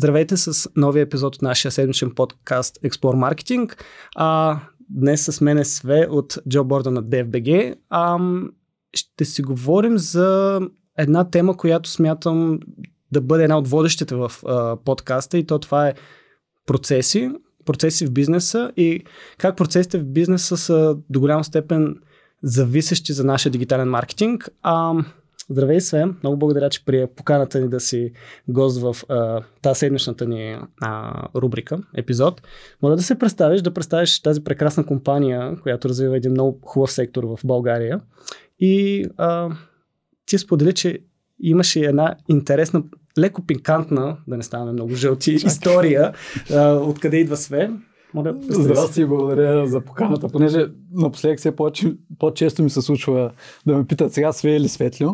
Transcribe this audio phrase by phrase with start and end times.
[0.00, 3.74] Здравейте с новия епизод от нашия седмичен подкаст Explore Marketing.
[4.16, 4.60] А,
[4.90, 7.74] днес с мен е Све от джоборда на DFBG.
[7.90, 8.18] А,
[8.94, 10.60] ще си говорим за
[10.98, 12.60] една тема, която смятам
[13.12, 15.94] да бъде една от водещите в а, подкаста и то това е
[16.66, 17.30] процеси,
[17.64, 19.04] процеси в бизнеса и
[19.38, 21.96] как процесите в бизнеса са до голяма степен
[22.42, 24.48] зависещи за нашия дигитален маркетинг.
[24.62, 24.94] А,
[25.50, 26.16] Здравей, Свен.
[26.22, 28.12] Много благодаря, че прие поканата ни да си
[28.48, 32.42] гост в а, тази седмичната ни а, рубрика, епизод.
[32.82, 37.24] Моля да се представиш, да представиш тази прекрасна компания, която развива един много хубав сектор
[37.24, 38.00] в България.
[38.60, 39.48] И а,
[40.26, 40.98] ти сподели, че
[41.40, 42.82] имаше една интересна,
[43.18, 46.12] леко пикантна, да не ставаме много жълти, история,
[46.54, 47.82] а, откъде идва Свен.
[48.14, 51.56] Моля, Здрасти, благодаря за поканата, понеже напоследък все
[52.18, 53.32] по-често ми се случва
[53.66, 55.08] да ме питат сега Све или Светлио.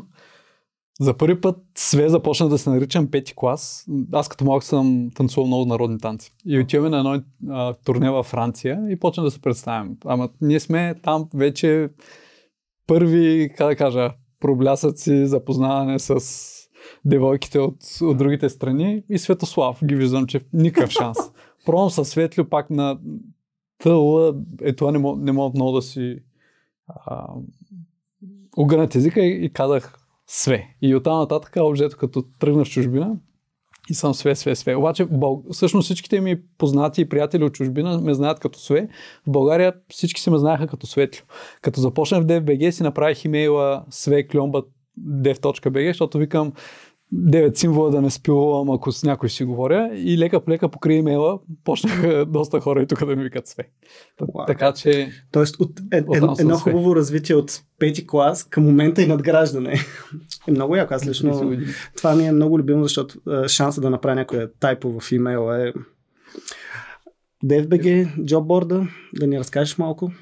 [1.00, 3.86] За първи път све започна да се наричам пети клас.
[4.12, 6.32] Аз като малък съм танцувал много народни танци.
[6.46, 9.96] И отиваме на едно а, турне във Франция и почна да се представям.
[10.04, 11.88] Ама ние сме там вече
[12.86, 16.20] първи, как да кажа, проблясъци, запознаване с
[17.04, 21.18] девойките от, от другите страни и Светослав ги виждам, че никакъв шанс.
[21.66, 22.98] Пробвам със Светлю пак на
[23.78, 26.18] тъла, е това не мога, не мога много да си
[26.88, 27.26] а,
[28.56, 30.76] огънат езика и, и казах све.
[30.82, 33.16] И оттам нататък, обжето като тръгна в чужбина,
[33.90, 34.74] и съм све, све, све.
[34.74, 35.06] Обаче,
[35.52, 38.88] всъщност всичките ми познати и приятели от чужбина ме знаят като све.
[39.26, 41.26] В България всички се ме знаеха като светло.
[41.62, 43.84] Като започнах в DFBG си направих имейла
[45.00, 46.52] dev.bg, защото викам,
[47.14, 49.90] 9 символа да не спилувам, ако с някой си говоря.
[49.94, 53.62] И лека по лека покрай имейла почнаха доста хора и тук да ми викат све.
[54.20, 54.46] Wow.
[54.46, 55.10] Така че...
[55.32, 56.02] Тоест от е, е,
[56.38, 59.74] едно хубаво развитие от пети клас към момента и надграждане.
[60.48, 60.94] е много яко.
[60.94, 61.52] Аз лично
[61.96, 65.72] това ми е много любимо, защото е, шанса да направя някоя тайпо в имейла е
[67.44, 70.12] DFBG, джобборда, да ни разкажеш малко.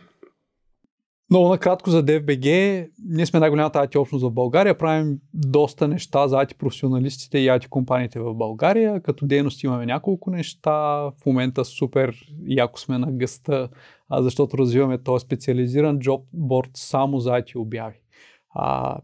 [1.34, 2.88] Много накратко за DFBG.
[3.04, 4.78] Ние сме най-голямата IT общност в България.
[4.78, 9.00] Правим доста неща за IT професионалистите и IT компаниите в България.
[9.00, 10.72] Като дейност имаме няколко неща.
[10.72, 13.68] В момента супер яко сме на гъста,
[14.18, 18.00] защото развиваме този специализиран джобборд само за IT обяви.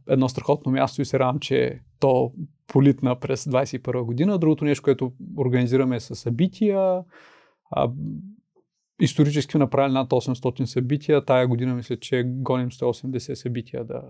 [0.09, 2.33] Едно страхотно място и се радвам, че то
[2.67, 4.39] политна през 2021 година.
[4.39, 7.01] Другото нещо, което организираме е събития.
[7.71, 7.91] А,
[9.01, 11.25] исторически направили над 800 събития.
[11.25, 14.03] Тая година мисля, че гоним 180 събития да,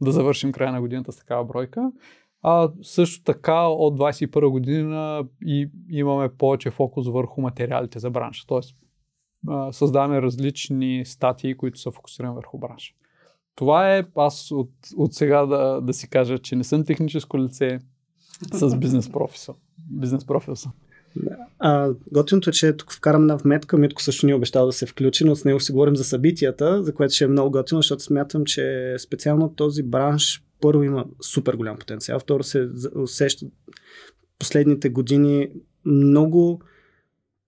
[0.00, 1.92] да завършим края на годината с такава бройка.
[2.42, 8.46] А също така от 21 година и имаме повече фокус върху материалите за бранша.
[8.46, 8.76] Тоест
[9.70, 12.94] създаваме различни статии, които са фокусирани върху бранша.
[13.54, 17.78] Това е аз от, от сега да, да си кажа, че не съм техническо лице
[18.52, 19.54] с бизнес профил.
[19.90, 20.72] Бизнес профил съм.
[21.58, 23.78] А, готиното е, че тук вкарам една вметка.
[23.78, 26.82] Митко също ни е обещал да се включи, но с него си говорим за събитията,
[26.82, 31.54] за което ще е много готино, защото смятам, че специално този бранш първо има супер
[31.54, 33.46] голям потенциал, второ се усеща
[34.38, 35.48] последните години
[35.84, 36.60] много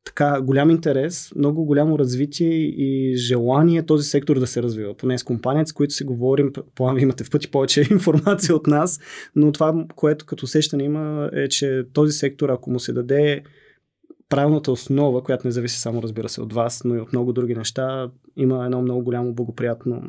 [0.06, 4.96] така голям интерес, много голямо развитие и желание този сектор да се развива.
[4.96, 9.00] Поне с компанията, с които си говорим, план имате в пъти повече информация от нас,
[9.36, 13.42] но това, което като усещане има е, че този сектор, ако му се даде
[14.28, 17.54] правилната основа, която не зависи само, разбира се, от вас, но и от много други
[17.54, 20.02] неща, има едно много голямо благоприятно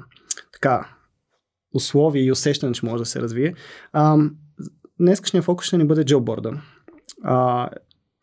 [0.54, 0.90] така,
[1.74, 3.54] условие и усещане, че може да се развие.
[3.92, 4.18] А,
[5.00, 6.62] днескашният фокус ще ни бъде джобборда.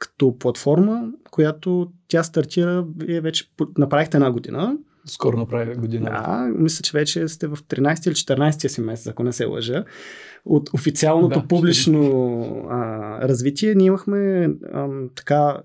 [0.05, 4.77] Като платформа, която тя стартира, вие вече направихте една година.
[5.07, 6.11] Скоро направи година.
[6.11, 9.85] Да, мисля, че вече сте в 13 или 14 си месец, ако не се лъжа.
[10.45, 12.01] От официалното да, публично
[12.71, 15.57] а, развитие ние имахме а, така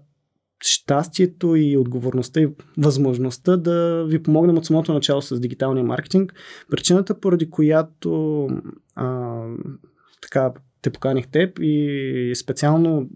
[0.64, 6.34] щастието и отговорността и възможността да ви помогнем от самото начало с дигиталния маркетинг.
[6.72, 8.48] Причината, поради която
[8.96, 9.42] а,
[10.22, 13.10] така те поканих теб и специално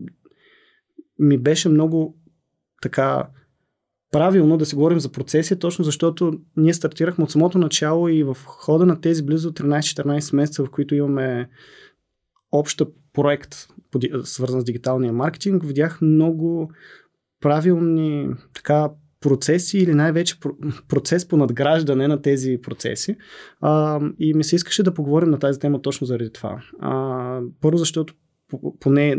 [1.23, 2.17] ми беше много
[2.81, 3.27] така
[4.11, 8.37] правилно да си говорим за процеси, точно защото ние стартирахме от самото начало и в
[8.45, 11.49] хода на тези близо 13-14 месеца, в които имаме
[12.51, 13.55] обща проект,
[14.23, 16.71] свързан с дигиталния маркетинг, видях много
[17.39, 18.89] правилни така
[19.19, 20.39] процеси или най-вече
[20.87, 23.17] процес по надграждане на тези процеси.
[23.61, 26.63] А, и ми се искаше да поговорим на тази тема точно заради това.
[26.79, 28.13] А, първо, защото
[28.79, 29.17] поне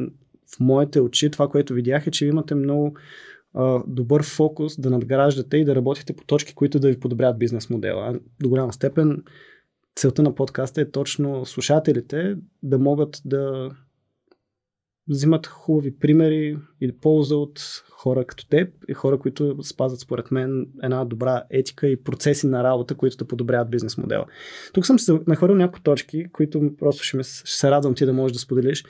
[0.57, 2.97] в моите очи това, което видях е, че имате много
[3.55, 7.71] а, добър фокус да надграждате и да работите по точки, които да ви подобрят бизнес
[7.71, 8.19] модела.
[8.43, 9.23] До голяма степен
[9.97, 13.71] целта на подкаста е точно слушателите да могат да
[15.09, 17.61] взимат хубави примери или полза от
[17.91, 22.65] хора като теб и хора, които спазват според мен една добра етика и процеси на
[22.65, 24.25] работа, които да подобряват бизнес модела.
[24.73, 28.13] Тук съм се нахвърил някои точки, които просто ще, ме, ще се радвам ти да
[28.13, 28.85] можеш да споделиш.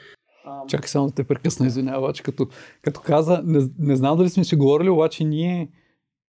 [0.68, 2.46] Чакай само да те прекъсна, извинявай, обаче като,
[2.82, 5.68] като каза, не, не знам дали сме си говорили, обаче ние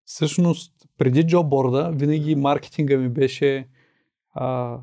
[0.05, 3.67] всъщност преди джобборда винаги маркетинга ми беше
[4.33, 4.77] а,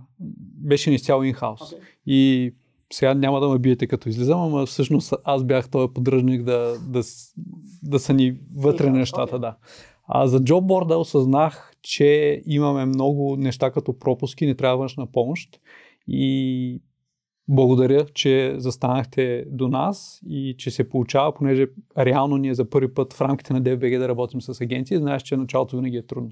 [0.64, 1.60] беше изцяло инхаус.
[1.60, 1.78] Okay.
[2.06, 2.52] И
[2.92, 7.02] сега няма да ме биете като излизам, ама всъщност аз бях този поддръжник да, да,
[7.82, 9.40] да са ни вътре yeah, нещата, okay.
[9.40, 9.56] да.
[10.08, 15.60] А за джобборда осъзнах, че имаме много неща като пропуски, не трябва външна помощ
[16.08, 16.82] и
[17.52, 21.66] благодаря, че застанахте до нас и че се получава, понеже
[21.98, 25.36] реално ние за първи път в рамките на DFBG да работим с агенции, знаеш, че
[25.36, 26.30] началото винаги е трудно.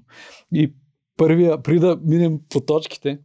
[0.53, 0.73] И
[1.17, 3.19] първия, при да минем по точките,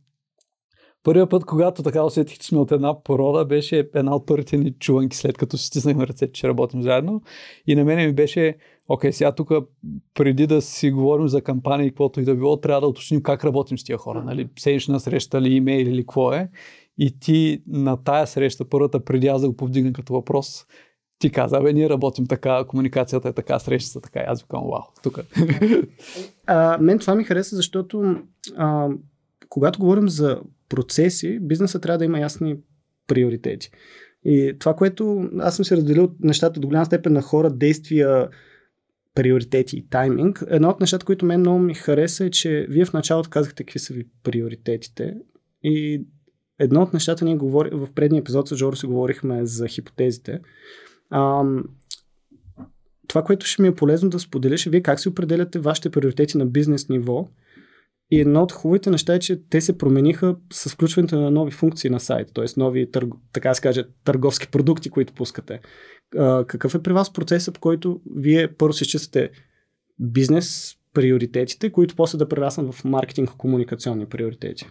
[1.04, 4.72] първия път, когато така усетих, че сме от една порода, беше една от първите ни
[4.72, 7.22] чуванки, след като си стиснахме ръцете, че работим заедно.
[7.68, 8.56] И на мене ми беше,
[8.88, 9.52] окей, сега тук
[10.14, 13.46] преди да си говорим за кампания и каквото и да било, трябва да уточним как
[13.46, 14.24] работим с тия хора.
[14.24, 14.50] Нали?
[14.60, 16.50] Седнична среща ли, имейл или какво е.
[16.98, 20.66] И ти на тая среща, първата преди аз да го повдигна като въпрос,
[21.20, 24.20] ти каза, бе, ние работим така, комуникацията е така, срещата така.
[24.20, 25.20] И аз викам, вау, тук.
[26.80, 28.16] Мен това ми хареса, защото
[28.58, 28.90] а,
[29.50, 32.58] когато говорим за процеси, бизнесът трябва да има ясни
[33.08, 33.72] приоритети.
[34.26, 38.30] И това, което аз съм се разделил нещата до голяма степен на хора, действия,
[39.16, 40.44] приоритети и тайминг.
[40.48, 43.80] Едно от нещата, които мен много ми хареса е, че вие в началото казахте какви
[43.80, 45.14] са ви приоритетите.
[45.64, 46.06] И
[46.60, 50.40] едно от нещата ние говори, в предния епизод с Жоро си говорихме за хипотезите.
[51.12, 51.64] Ам,
[53.08, 56.38] това, което ще ми е полезно да споделиш е вие как си определяте вашите приоритети
[56.38, 57.28] на бизнес ниво.
[58.12, 61.90] И едно от хубавите неща е, че те се промениха с включването на нови функции
[61.90, 62.46] на сайт, т.е.
[62.58, 62.90] нови,
[63.34, 65.60] така се каже, търговски продукти, които пускате.
[66.18, 69.30] А, какъв е при вас процесът, по който вие първо се изчиствате
[70.00, 74.70] бизнес приоритетите, които после да прераснат в маркетинг комуникационни приоритети?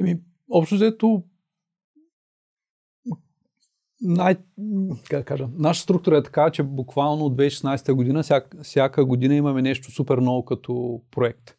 [0.00, 0.20] Еми,
[0.50, 1.22] общо взето
[4.00, 4.36] най,
[5.10, 9.62] как кажа, наша структура е така, че буквално от 2016 година, всяка, всяка година имаме
[9.62, 11.56] нещо супер ново като проект.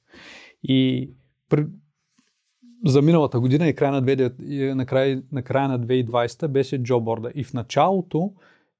[0.63, 1.09] И
[1.49, 1.65] при,
[2.85, 7.31] за миналата година и края на, 2, на, край, на края на 2020 беше джоборда.
[7.35, 8.33] И в началото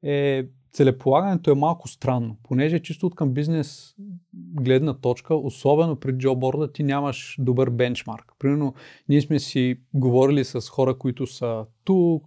[0.04, 3.96] е целеполагането е малко странно, понеже чисто от към бизнес
[4.34, 8.34] гледна точка, особено при джоборда, ти нямаш добър бенчмарк.
[8.40, 8.74] Примерно,
[9.10, 12.24] ние сме си говорили с хора, които са тук,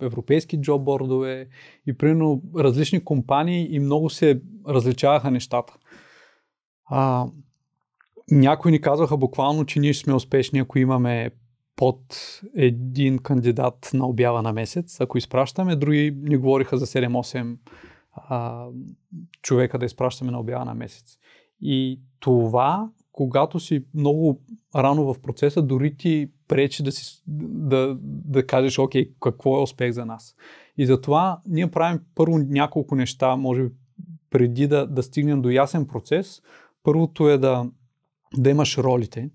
[0.00, 1.48] европейски джоббордове
[1.86, 5.74] и примерно различни компании и много се различаваха нещата.
[6.84, 7.26] А,
[8.30, 11.30] някои ни казваха буквално, че ние сме успешни, ако имаме
[11.76, 12.00] под
[12.56, 15.76] един кандидат на обява на месец, ако изпращаме.
[15.76, 17.56] Други ни говориха за 7-8
[18.12, 18.66] а,
[19.42, 21.18] човека да изпращаме на обява на месец.
[21.60, 24.40] И това, когато си много
[24.76, 29.92] рано в процеса, дори ти пречи да, си, да, да кажеш, окей, какво е успех
[29.92, 30.36] за нас.
[30.76, 33.70] И затова ние правим първо няколко неща, може би
[34.30, 36.42] преди да, да стигнем до ясен процес.
[36.82, 37.70] Първото е да,
[38.36, 39.30] да имаш ролите,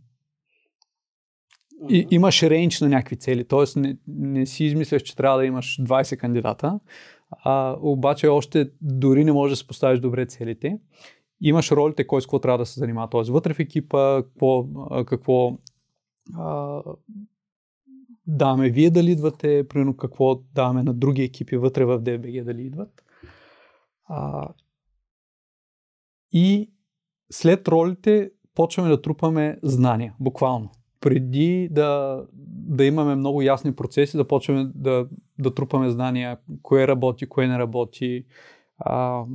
[1.90, 3.80] и, имаш рейндж на някакви цели, т.е.
[3.80, 6.80] Не, не си измисляш, че трябва да имаш 20 кандидата,
[7.32, 10.80] а, обаче още дори не можеш да се поставиш добре целите.
[11.42, 13.10] Имаш ролите, кой с какво трябва да се занимава.
[13.10, 13.32] Т.е.
[13.32, 14.66] вътре в екипа, какво,
[15.06, 15.58] какво
[16.38, 16.82] а,
[18.28, 23.04] даваме вие да лидвате, примерно какво даваме на други екипи вътре в DBG да лидват.
[24.06, 24.50] А,
[26.32, 26.72] и
[27.32, 32.22] след ролите почваме да трупаме знания, буквално преди да,
[32.68, 35.08] да имаме много ясни процеси, да почваме да,
[35.40, 38.26] да трупаме знания, кое работи, кое не работи,
[38.78, 39.26] а,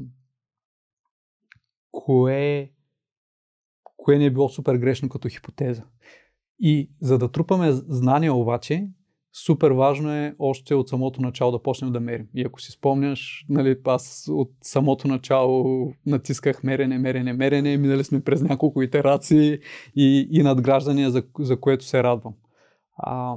[1.90, 2.70] кое,
[3.96, 5.84] кое не е било супер грешно като хипотеза.
[6.58, 8.88] И за да трупаме знания обаче,
[9.32, 12.26] супер важно е още от самото начало да почнем да мерим.
[12.34, 18.24] И ако си спомняш, нали, аз от самото начало натисках мерене, мерене, мерене, минали сме
[18.24, 19.58] през няколко итерации
[19.96, 22.34] и, и надграждания, за, за което се радвам.
[22.96, 23.36] А,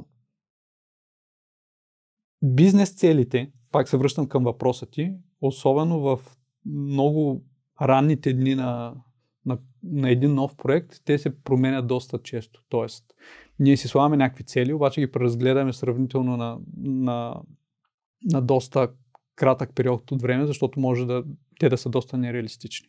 [2.45, 6.19] бизнес целите, пак се връщам към въпроса ти, особено в
[6.65, 7.43] много
[7.81, 8.95] ранните дни на,
[9.45, 12.63] на, на един нов проект, те се променят доста често.
[12.69, 13.05] Тоест,
[13.59, 17.41] ние си слагаме някакви цели, обаче ги преразгледаме сравнително на, на,
[18.23, 18.87] на доста
[19.35, 21.23] кратък период от време, защото може да
[21.59, 22.87] те да са доста нереалистични.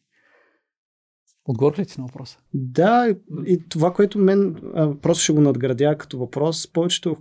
[1.44, 2.38] Отговор ли си на въпроса?
[2.54, 3.14] Да,
[3.46, 4.54] и това, което мен
[5.02, 7.16] просто ще го надградя като въпрос, повечето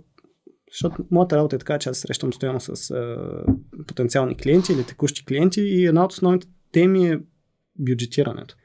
[0.72, 3.16] Защото моята работа е така, че аз срещам постоянно с а,
[3.86, 7.20] потенциални клиенти или текущи клиенти и една от основните теми е
[7.78, 8.56] бюджетирането.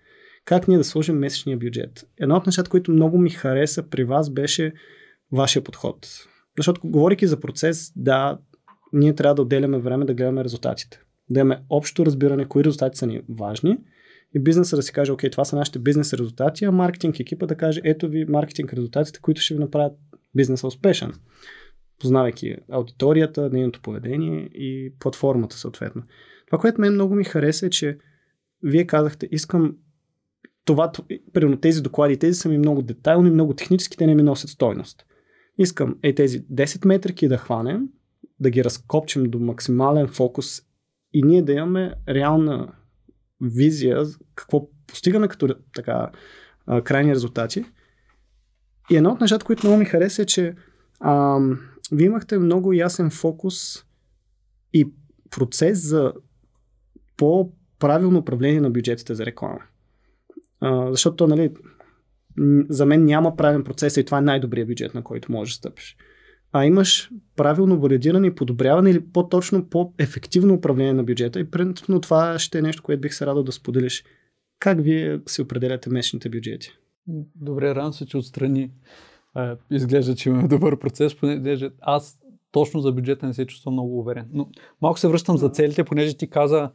[0.46, 2.08] Как ние да сложим месечния бюджет?
[2.18, 4.74] Едно от нещата, които много ми хареса при вас беше
[5.32, 6.08] вашия подход.
[6.58, 8.40] Защото, говорики за процес, да,
[8.94, 11.00] ние трябва да отделяме време да гледаме резултатите.
[11.30, 13.78] Да имаме общо разбиране кои резултати са ни важни
[14.36, 17.56] и бизнеса да си каже, окей, това са нашите бизнес резултати, а маркетинг екипа да
[17.56, 19.94] каже, ето ви маркетинг резултатите, които ще ви направят
[20.36, 21.14] бизнеса успешен
[22.02, 26.04] познавайки аудиторията, нейното поведение и платформата съответно.
[26.46, 27.98] Това, което мен много ми хареса е, че
[28.64, 29.76] вие казахте, искам
[30.66, 30.92] това,
[31.34, 35.06] примерно тези доклади, тези са ми много детайлни, много технически, те не ми носят стойност.
[35.58, 37.88] Искам е тези 10 метрики да хванем,
[38.40, 40.62] да ги разкопчим до максимален фокус
[41.14, 42.74] и ние да имаме реална
[43.42, 44.06] визия
[44.36, 46.12] какво постигаме като така
[46.84, 47.66] крайни резултати.
[48.92, 50.56] И едно от нещата, които много ми хареса е, че
[51.00, 51.60] ам,
[51.92, 53.86] вие имахте много ясен фокус
[54.74, 54.92] и
[55.30, 56.14] процес за
[57.18, 59.60] по-правилно управление на бюджетите за реклама.
[60.60, 61.54] А, защото, нали,
[62.70, 65.98] за мен няма правилен процес и това е най-добрият бюджет, на който можеш да стъпиш.
[66.52, 72.40] А имаш правилно валидиране и подобряване или по-точно по-ефективно управление на бюджета и принципно това
[72.40, 74.04] ще е нещо, което бих се радал да споделиш.
[74.60, 76.72] Как вие си определяте месечните бюджети?
[77.36, 78.72] Добре, рано се, че отстрани
[79.72, 82.20] изглежда, че имаме добър процес, понеже аз
[82.52, 84.30] точно за бюджета не се чувствам много уверен.
[84.34, 84.48] Но
[84.82, 86.72] малко се връщам за целите, понеже ти каза,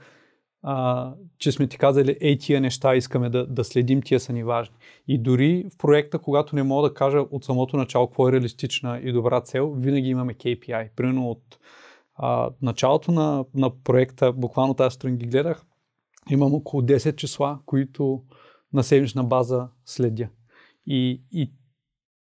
[0.62, 4.44] а, че сме ти казали, ей тия неща искаме да, да следим, тия са ни
[4.44, 4.76] важни.
[5.08, 9.00] И дори в проекта, когато не мога да кажа от самото начало какво е реалистична
[9.04, 10.88] и добра цел, винаги имаме KPI.
[10.96, 11.58] Примерно от
[12.14, 15.64] а, началото на, на проекта, буквално тази сутрин ги гледах,
[16.30, 18.22] имам около 10 числа, които
[18.72, 20.28] на седмична база следя.
[20.86, 21.52] И, и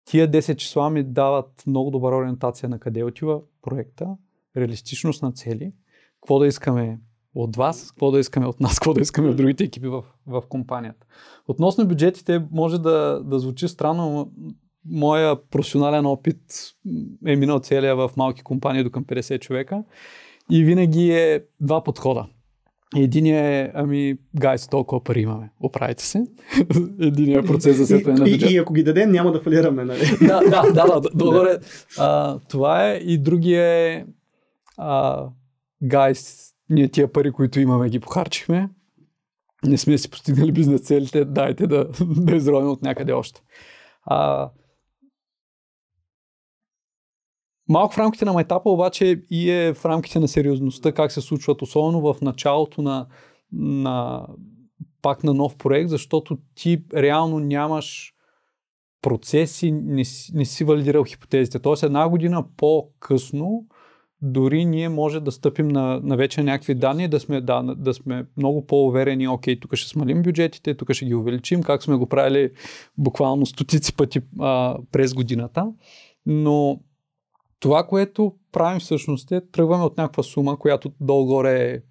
[0.10, 4.08] Тия 10 числа ми дават много добра ориентация на къде отива проекта,
[4.58, 5.74] реалистичност на цели,
[6.22, 7.00] какво да искаме
[7.36, 10.44] от вас, какво да искаме от нас, какво да искаме от другите екипи в, в
[10.50, 11.06] компанията.
[11.48, 14.32] Относно бюджетите, може да, да звучи странно, но
[14.86, 16.42] моя професионален опит
[17.26, 19.84] е минал целия в малки компании до към 50 човека
[20.52, 22.28] и винаги е два подхода.
[22.96, 25.50] Единият е, ами, гайс, толкова пари имаме.
[25.60, 26.24] Оправите се.
[27.02, 28.52] Единият процес за сетване на бюджет.
[28.52, 30.00] И, и, ако ги дадем, няма да фалираме, нали?
[30.22, 31.58] да, да, да, да, добре.
[31.98, 32.96] А, това е.
[32.96, 34.06] И другия е,
[34.78, 35.26] а,
[35.84, 38.70] гайс, ние тия пари, които имаме, ги похарчихме.
[39.66, 43.42] Не сме си постигнали бизнес целите, дайте да, да изровим от някъде още.
[44.06, 44.50] А,
[47.70, 51.62] Малко в рамките на майтапа обаче и е в рамките на сериозността как се случват,
[51.62, 53.08] особено в началото на,
[53.54, 54.28] на
[55.02, 58.14] пак на нов проект, защото ти реално нямаш
[59.02, 61.60] процеси, не, не си валидирал хипотезите.
[61.60, 63.66] Тоест една година по-късно
[64.22, 68.26] дори ние може да стъпим на, на вече някакви данни, да сме, да, да сме
[68.38, 72.52] много по-уверени, окей, тук ще смалим бюджетите, тук ще ги увеличим, как сме го правили
[72.98, 75.72] буквално стотици пъти а, през годината.
[76.26, 76.80] Но
[77.60, 81.82] това, което правим всъщност е, тръгваме от някаква сума, която долу-горе е...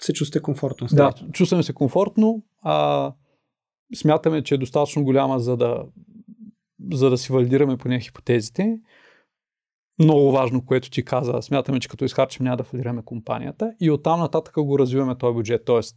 [0.00, 0.86] Се чувствате комфортно.
[0.92, 2.42] Да, чувстваме се комфортно.
[2.62, 3.12] А,
[3.96, 5.84] смятаме, че е достатъчно голяма, за да,
[6.92, 8.78] за да си валидираме поне хипотезите.
[9.98, 14.20] Много важно, което ти каза, смятаме, че като изхарчим няма да валидираме компанията и оттам
[14.20, 15.64] нататък го развиваме този бюджет.
[15.64, 15.96] Тоест,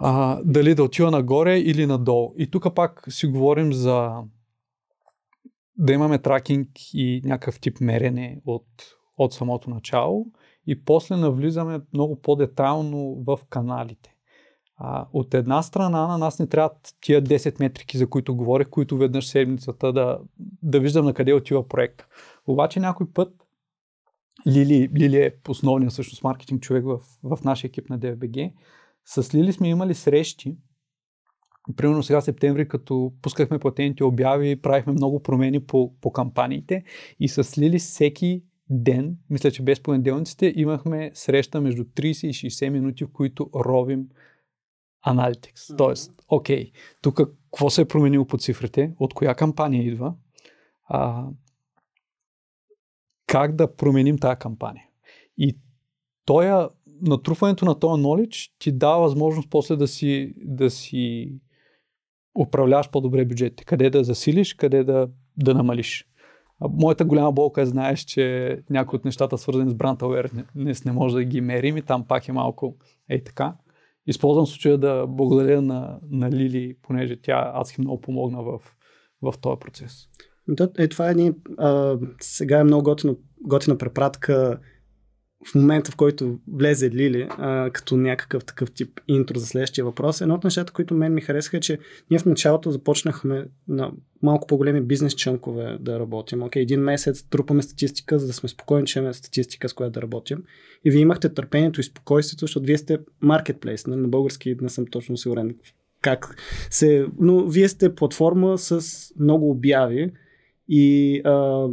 [0.00, 2.34] а, дали да отива нагоре или надолу.
[2.38, 4.22] И тук пак си говорим за
[5.76, 8.66] да имаме тракинг и някакъв тип мерене от,
[9.18, 10.26] от самото начало
[10.66, 14.14] и после навлизаме много по-детайлно в каналите.
[14.76, 18.96] А, от една страна на нас не трябват тия 10 метрики, за които говорех, които
[18.96, 20.18] веднъж седмицата да,
[20.62, 22.02] да виждам на къде отива проект.
[22.46, 23.32] Обаче някой път
[24.46, 28.52] Лили, Лили е основният всъщност маркетинг човек в, в нашия екип на DFBG.
[29.04, 30.56] С Лили сме имали срещи,
[31.76, 36.84] Примерно сега септември, като пускахме платените обяви, правихме много промени по, по кампаниите
[37.20, 42.68] и с Лили всеки ден, мисля, че без понеделниците, имахме среща между 30 и 60
[42.68, 44.08] минути, в които ровим
[45.02, 45.66] аналитикс.
[45.66, 45.78] Mm-hmm.
[45.78, 46.72] Тоест, окей,
[47.02, 50.14] тук какво се е променило по цифрите, от коя кампания идва,
[50.88, 51.26] а,
[53.26, 54.84] как да променим тази кампания.
[55.38, 55.58] И
[56.24, 56.68] тоя,
[57.02, 61.32] натрупването на този knowledge ти дава възможност после да си, да си
[62.40, 63.64] управляваш по-добре бюджетите.
[63.64, 66.06] Къде да засилиш, къде да, да намалиш.
[66.60, 71.14] Моята голяма болка е, знаеш, че някои от нещата, свързани с бранд awareness, не може
[71.14, 72.76] да ги мерим и там пак е малко
[73.08, 73.54] ей така.
[74.06, 78.60] Използвам случая да благодаря на, на Лили, понеже тя аз много помогна в,
[79.22, 80.08] в този процес.
[80.78, 83.14] Е, това е ни, а, сега е много готина,
[83.46, 84.60] готина препратка
[85.46, 90.20] в момента, в който влезе Лили, а, като някакъв такъв тип интро за следващия въпрос,
[90.20, 91.78] едно от нещата, които мен ми харесаха е, че
[92.10, 93.92] ние в началото започнахме на
[94.22, 96.42] малко по-големи бизнес чънкове да работим.
[96.42, 100.02] Окей, един месец трупаме статистика, за да сме спокойни, че имаме статистика, с която да
[100.02, 100.44] работим.
[100.84, 103.86] И вие имахте търпението и спокойствието, защото вие сте маркетплейс.
[103.86, 105.54] На български не съм точно сигурен
[106.02, 106.36] как
[106.70, 107.06] се...
[107.18, 108.84] Но вие сте платформа с
[109.20, 110.12] много обяви
[110.68, 111.68] и а,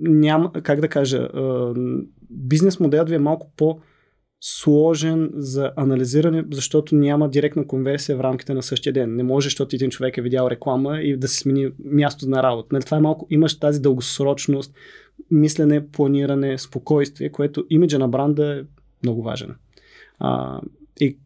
[0.00, 1.74] няма, как да кажа, а,
[2.30, 3.80] бизнес моделът ви е малко по-
[4.40, 9.16] сложен за анализиране, защото няма директна конверсия в рамките на същия ден.
[9.16, 12.68] Не може, защото един човек е видял реклама и да се смени място на работа.
[12.72, 14.74] Нали, това е малко, имаш тази дългосрочност,
[15.30, 18.62] мислене, планиране, спокойствие, което имиджа на бранда е
[19.02, 19.54] много важен.
[20.18, 20.60] А,
[21.00, 21.18] и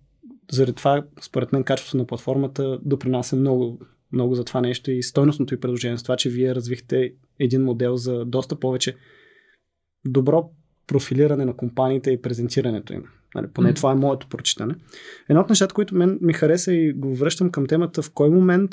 [0.52, 3.80] заради това, според мен, качеството на платформата допринася много,
[4.12, 7.96] много за това нещо и стойностното и предложение с това, че вие развихте един модел
[7.96, 8.96] за доста повече
[10.04, 10.50] добро
[10.86, 13.04] профилиране на компаниите и презентирането им.
[13.34, 13.76] Нали, поне mm.
[13.76, 14.74] това е моето прочитане.
[15.28, 18.70] Едно от нещата, които мен ми хареса и го връщам към темата, в кой момент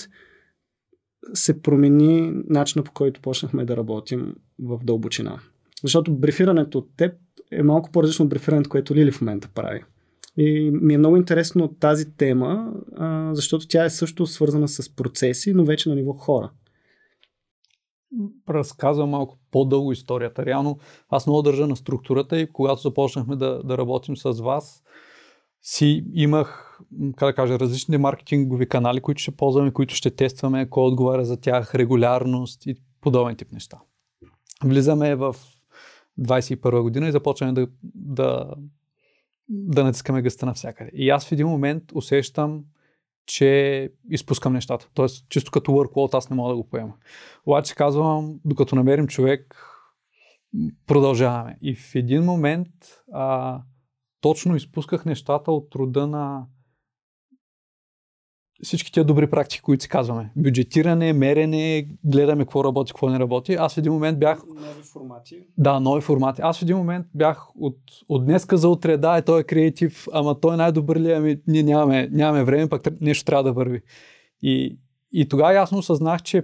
[1.34, 5.40] се промени начина по който почнахме да работим в дълбочина.
[5.84, 7.14] Защото брифирането от теб
[7.52, 9.84] е малко по-различно от брифирането, което Лили в момента прави.
[10.38, 15.54] И ми е много интересно тази тема, а, защото тя е също свързана с процеси,
[15.54, 16.52] но вече на ниво хора
[18.50, 20.46] разказвам малко по-дълго историята.
[20.46, 24.84] Реално аз много държа на структурата и когато започнахме да, да работим с вас,
[25.62, 26.80] си имах,
[27.16, 31.42] как да кажа, различни маркетингови канали, които ще ползваме, които ще тестваме, кой отговаря за
[31.42, 33.80] тях, регулярност и подобен тип неща.
[34.64, 35.36] Влизаме в
[36.20, 38.54] 21 година и започваме да, да,
[39.50, 40.92] да натискаме гъста навсякъде.
[40.94, 42.64] И аз в един момент усещам,
[43.30, 44.90] че изпускам нещата.
[44.94, 46.94] Тоест, чисто като workload аз не мога да го поема.
[47.46, 49.66] Обаче казвам, докато намерим човек,
[50.88, 51.58] продължаваме.
[51.62, 52.68] И в един момент
[53.14, 53.60] а,
[54.22, 56.46] точно изпусках нещата от труда на
[58.64, 60.32] всички тия добри практики, които си казваме.
[60.36, 63.54] Бюджетиране, мерене, гледаме какво работи, какво не работи.
[63.54, 64.42] Аз в един момент бях...
[64.48, 65.44] Нови формати.
[65.58, 66.42] Да, нови формати.
[66.42, 67.78] Аз в един момент бях от,
[68.10, 71.38] от днеска за утре, да, е, той е креатив, ама той е най-добър ли, ами
[71.48, 73.82] ние нямаме, нямаме време, пък нещо трябва да върви.
[74.42, 74.80] И,
[75.12, 76.44] и тогава ясно осъзнах, че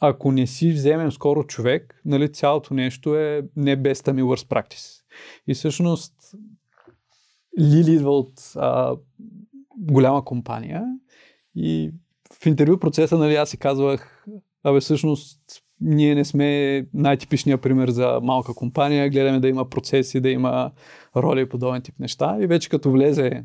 [0.00, 5.02] ако не си вземем скоро човек, нали, цялото нещо е не без ми worst practice.
[5.46, 6.14] И всъщност
[7.60, 8.96] Лили идва от а,
[9.78, 10.84] голяма компания
[11.54, 11.90] и
[12.42, 14.26] в интервю процеса, нали, аз си казвах,
[14.64, 15.40] абе всъщност
[15.80, 20.70] ние не сме най-типичният пример за малка компания, гледаме да има процеси, да има
[21.16, 22.38] роли и подобен тип неща.
[22.40, 23.44] И вече като влезе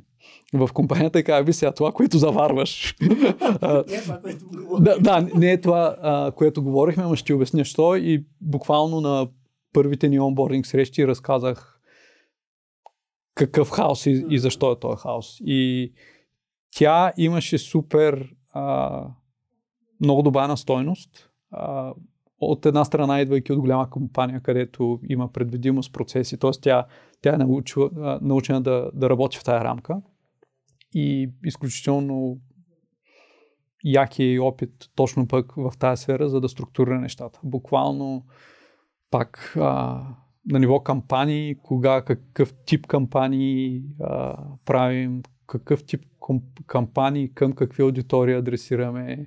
[0.53, 2.95] в компанията и казва, ви сега това, което заварваш.
[3.01, 4.35] е
[4.79, 7.95] да, да, не е това, а, което говорихме, но ще ти обясня що.
[7.95, 9.27] И буквално на
[9.73, 11.80] първите ни онбординг срещи разказах
[13.45, 15.37] какъв хаос и, и защо е този хаос.
[15.39, 15.91] И
[16.71, 19.05] тя имаше супер а,
[20.01, 21.29] много добавена стойност.
[21.51, 21.93] А,
[22.39, 26.51] от една страна, идвайки от голяма компания, където има предвидимост процеси, т.е.
[26.61, 26.85] тя,
[27.21, 30.01] тя е научила, научена да, да работи в тая рамка
[30.93, 32.37] и изключително
[33.83, 37.39] яки опит точно пък в тази сфера, за да структурира нещата.
[37.43, 38.25] Буквално
[39.11, 40.01] пак а,
[40.45, 46.01] на ниво кампании, кога, какъв тип кампании а, правим, какъв тип
[46.67, 49.25] кампании към какви аудитории адресираме,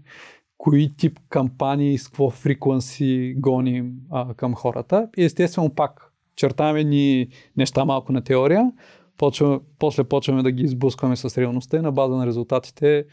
[0.59, 5.09] кои тип кампании с какво фриквенси гоним а, към хората.
[5.16, 8.72] И естествено пак чертаме ни неща малко на теория,
[9.18, 13.05] почваме, после почваме да ги избускваме с реалността и на база на резултатите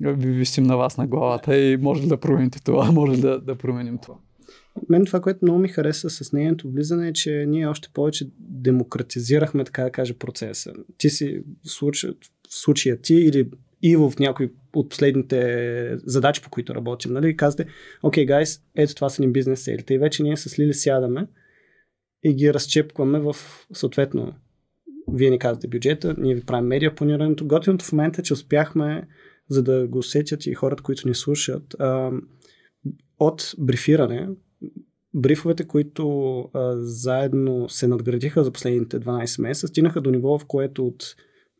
[0.00, 3.98] ви висим на вас на главата и може да промените това, може да, да променим
[3.98, 4.14] това.
[4.88, 9.64] Мен това, което много ми хареса с нейното влизане е, че ние още повече демократизирахме,
[9.64, 10.72] така да кажа, процеса.
[10.98, 12.12] Ти си в случая,
[12.48, 13.50] в случая ти или
[13.82, 17.66] и в някои от последните задачи, по които работим, нали, казвате,
[18.02, 19.94] окей, okay, гайс, ето това са ни бизнес целите.
[19.94, 21.26] И вече ние с Лили сядаме
[22.24, 23.36] и ги разчепкваме в
[23.72, 24.32] съответно
[25.12, 27.46] вие ни казвате бюджета, ние ви правим медиа планирането.
[27.46, 29.08] Готиното в момента е, че успяхме,
[29.50, 31.76] за да го усетят и хората, които ни слушат,
[33.18, 34.28] от брифиране,
[35.14, 40.86] брифовете, които а, заедно се надградиха за последните 12 месеца, стигнаха до ниво, в което
[40.86, 41.04] от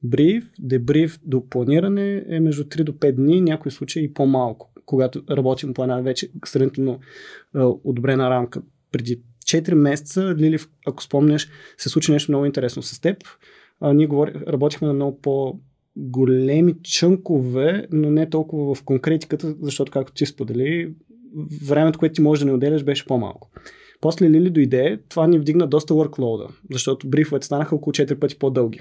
[0.02, 5.22] бриф, дебриф до планиране е между 3 до 5 дни, някои случаи и по-малко, когато
[5.30, 7.00] работим по една вече сравнително
[7.84, 8.62] одобрена рамка.
[8.92, 13.16] Преди 4 месеца, Лили, ако спомняш, се случи нещо много интересно с теб.
[13.80, 15.60] А, ние говори, работихме на много по
[15.96, 20.94] големи чънкове, но не толкова в конкретиката, защото както ти сподели,
[21.66, 23.50] времето, което ти можеш да не отделяш, беше по-малко.
[24.00, 28.80] После Лили дойде, това ни вдигна доста workload, защото брифовете станаха около 4 пъти по-дълги.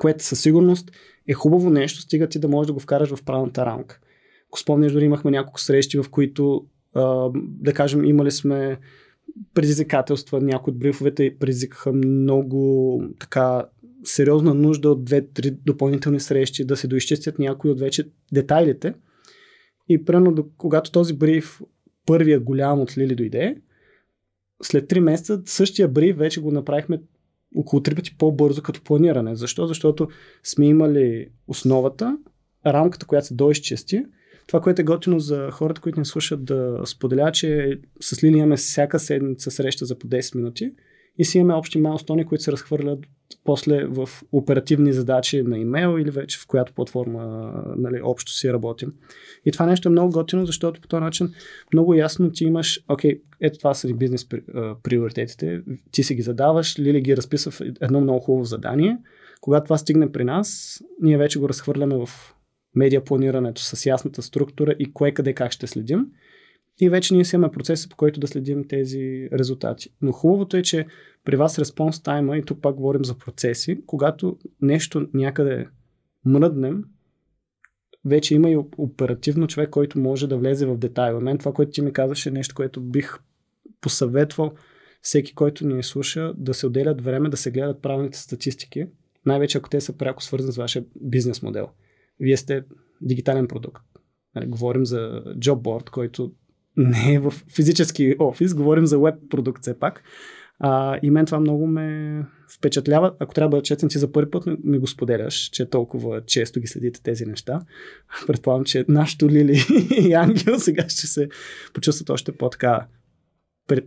[0.00, 0.90] Което със сигурност
[1.28, 4.00] е хубаво нещо, стига ти да можеш да го вкараш в правилната рамка.
[4.48, 6.64] Ако спомняш, дори имахме няколко срещи, в които,
[7.36, 8.78] да кажем, имали сме
[9.54, 13.66] предизвикателства, някои от брифовете предизвикаха много така
[14.04, 18.94] сериозна нужда от две-три допълнителни срещи да се доизчистят някои от вече детайлите.
[19.88, 21.60] И примерно, когато този бриф,
[22.06, 23.56] първия голям от Лили дойде,
[24.62, 27.02] след 3 месеца същия бриф вече го направихме
[27.56, 29.36] около 3 пъти по-бързо като планиране.
[29.36, 29.66] Защо?
[29.66, 30.08] Защото
[30.42, 32.18] сме имали основата,
[32.66, 34.04] рамката, която се доизчисти.
[34.46, 38.56] Това, което е готино за хората, които ни слушат да споделя, че с Лили имаме
[38.56, 40.72] всяка седмица среща за по 10 минути
[41.18, 42.98] и си имаме общи майлстони, които се разхвърлят
[43.44, 48.92] после в оперативни задачи на имейл или вече в която платформа нали, общо си работим.
[49.44, 51.32] И това нещо е много готино, защото по този начин
[51.72, 54.28] много ясно ти имаш, окей, ето това са бизнес
[54.82, 58.98] приоритетите, ти си ги задаваш, Лили ги разписва в едно много хубаво задание.
[59.40, 62.08] Когато това стигне при нас, ние вече го разхвърляме в
[62.74, 66.06] медиа планирането с ясната структура и кое къде как ще следим.
[66.80, 69.90] И вече ние си имаме процеса, по който да следим тези резултати.
[70.02, 70.86] Но хубавото е, че
[71.24, 75.66] при вас респонс тайма, и тук пак говорим за процеси, когато нещо някъде
[76.24, 76.84] мръднем,
[78.04, 81.20] вече има и оперативно човек, който може да влезе в детайла.
[81.20, 83.18] Мен това, което ти ми казваш е нещо, което бих
[83.80, 84.52] посъветвал
[85.02, 88.86] всеки, който ни слуша, да се отделят време да се гледат правилните статистики,
[89.26, 91.68] най-вече ако те са пряко свързани с вашия бизнес модел.
[92.20, 92.64] Вие сте
[93.00, 93.82] дигитален продукт.
[94.34, 96.32] Нали, говорим за джобборд, който
[96.76, 100.02] не е в физически офис, говорим за веб продукт все пак.
[100.58, 103.14] А, и мен това много ме впечатлява.
[103.18, 106.66] Ако трябва да честен, ти за първи път ми го споделяш, че толкова често ги
[106.66, 107.60] следите тези неща.
[108.26, 109.58] Предполагам, че нашото Лили
[109.90, 111.28] и Ангел сега ще се
[111.74, 112.86] почувстват още по-така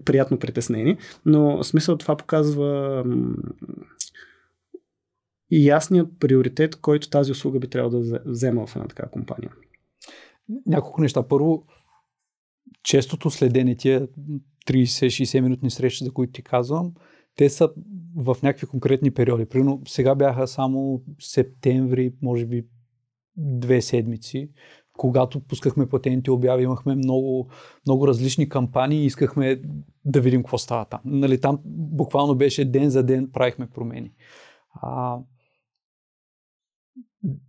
[0.06, 0.97] приятно притеснени.
[1.26, 3.04] Но смисъл това показва
[5.52, 9.52] и ясният приоритет, който тази услуга би трябвало да взема в една такава компания.
[10.65, 11.23] Няколко неща.
[11.23, 11.65] Първо,
[12.83, 14.07] честото следене, тия
[14.67, 16.93] 30-60 минутни срещи, за които ти казвам,
[17.35, 17.69] те са
[18.15, 19.45] в някакви конкретни периоди.
[19.45, 22.65] Примерно сега бяха само септември, може би
[23.37, 24.49] две седмици,
[24.97, 27.49] когато пускахме платените обяви, имахме много,
[27.85, 29.61] много различни кампании и искахме
[30.05, 30.99] да видим какво става там.
[31.05, 34.11] Нали, там буквално беше ден за ден правихме промени.
[34.73, 35.17] А,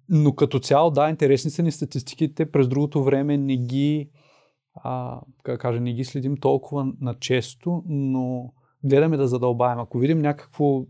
[0.08, 2.50] но като цяло, да, интересни са ни статистиките.
[2.50, 4.10] През другото време не ги,
[4.84, 8.52] а, как кажа, не ги следим толкова на често, но
[8.84, 9.78] гледаме да задълбаем.
[9.78, 10.84] Ако видим някакво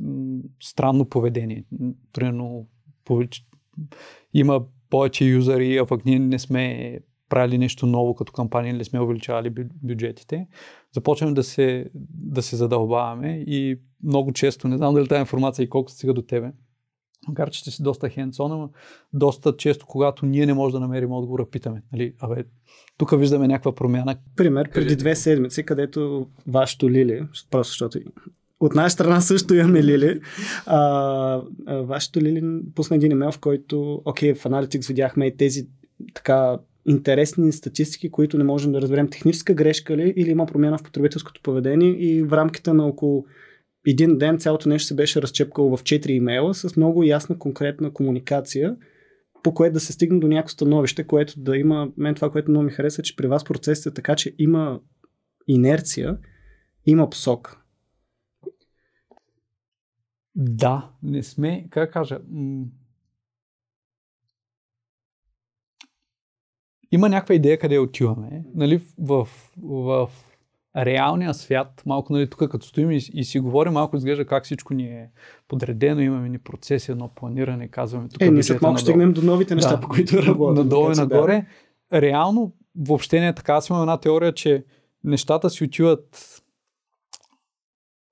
[0.00, 1.64] м- странно поведение,
[2.12, 2.66] примерно
[3.04, 3.46] повече,
[4.34, 9.00] има повече юзери, а пък ние не сме правили нещо ново като кампания, не сме
[9.00, 9.50] увеличавали
[9.82, 10.46] бюджетите,
[10.94, 15.68] започваме да се, да се задълбаваме и много често, не знам дали тази информация и
[15.68, 16.52] колко стига до тебе,
[17.28, 18.70] Макар, че ще си доста хендсон, но
[19.12, 21.82] доста често, когато ние не можем да намерим отговора, питаме.
[21.92, 22.44] Нали, абе,
[23.02, 24.16] тук виждаме някаква промяна.
[24.36, 27.98] Пример, преди две седмици, където вашето Лили, просто защото
[28.60, 30.20] от наша страна също имаме Лили.
[30.66, 30.78] А,
[31.66, 35.66] а, вашето Лили пусна един имейл, в който, окей, в Analytics видяхме и тези
[36.14, 40.82] така интересни статистики, които не можем да разберем техническа грешка ли или има промяна в
[40.82, 43.24] потребителското поведение и в рамките на около
[43.86, 48.76] един ден цялото нещо се беше разчепкало в 4 имейла с много ясна, конкретна комуникация,
[49.42, 52.64] по което да се стигне до някакво становище, което да има, мен това, което много
[52.64, 54.80] ми хареса, че при вас процесът е така, че има
[55.48, 56.18] инерция,
[56.86, 57.58] има посока.
[60.34, 62.20] Да, не сме, как кажа,
[66.92, 68.44] има някаква идея къде отиваме.
[68.54, 70.10] Нали, в, в, в
[70.76, 74.74] реалния свят, малко нали, тук като стоим и, и си говорим, малко изглежда как всичко
[74.74, 75.10] ни е
[75.48, 78.22] подредено, имаме ни процеси, едно планиране, казваме тук.
[78.22, 80.54] Е, ние след малко стигнем до новите неща, да, по които работим.
[80.54, 81.46] Надолу и нагоре.
[81.90, 82.02] Да.
[82.02, 83.54] Реално въобще не е така.
[83.54, 84.64] Аз имам една теория, че
[85.04, 86.38] нещата си отиват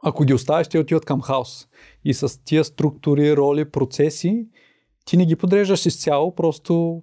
[0.02, 1.68] ако ги оставиш, те отиват към хаос.
[2.04, 4.48] И с тия структури, роли, процеси,
[5.04, 7.02] ти не ги подреждаш изцяло, просто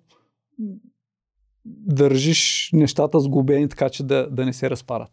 [1.67, 5.11] държиш нещата сгубени, така че да, да не се разпарат.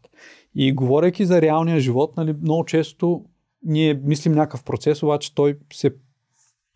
[0.55, 3.25] И говорейки за реалния живот, нали, много често
[3.62, 5.95] ние мислим някакъв процес, обаче той, се,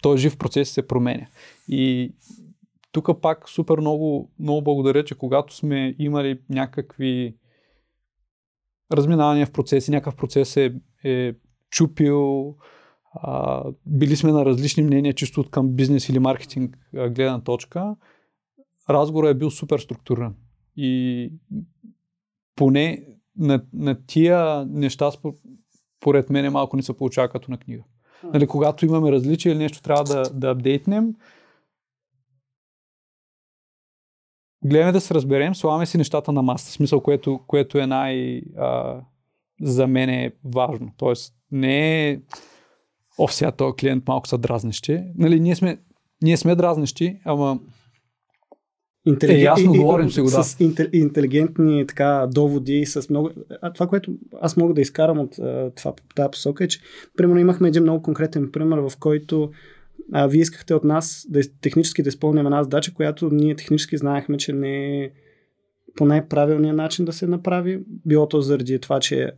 [0.03, 1.27] той жив процес се променя.
[1.69, 2.13] И
[2.93, 7.37] тук пак супер много, много благодаря, че когато сме имали някакви
[8.93, 11.35] разминавания в процеси, някакъв процес е, е
[11.71, 12.57] чупил,
[13.15, 17.97] а, били сме на различни мнения, чисто от към бизнес или маркетинг гледна точка,
[18.91, 20.35] разговорът е бил супер структурен.
[20.77, 21.33] И
[22.57, 25.11] поне на, на тия неща,
[26.01, 27.83] според мен, малко не се получава като на книга.
[28.25, 31.15] Нали, когато имаме различия или нещо трябва да, да апдейтнем,
[34.65, 39.01] гледаме да се разберем, слагаме си нещата на маста, смисъл, което, което е най- а,
[39.63, 40.93] за мен е важно.
[40.97, 42.21] Тоест, не е
[43.19, 45.03] о, сега този клиент малко са дразнещи.
[45.15, 45.79] Нали, ние сме,
[46.23, 47.61] ние сме дразнещи, ама
[49.07, 49.41] Интелиген...
[49.41, 50.43] Е, ясно и, говорим си го, да.
[50.43, 50.57] С
[50.93, 53.31] интелигентни така, доводи, с много...
[53.63, 55.37] А това, което аз мога да изкарам от
[55.77, 56.81] това, тази посока е, че
[57.17, 59.51] примерно имахме един много конкретен пример, в който
[60.13, 64.37] а, вие искахте от нас да технически да изпълним една задача, която ние технически знаехме,
[64.37, 65.11] че не е
[65.97, 67.81] по най-правилния начин да се направи.
[68.07, 69.31] Било то заради това, че